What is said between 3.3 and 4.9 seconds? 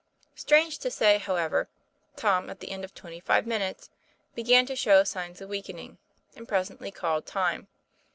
minutes, began to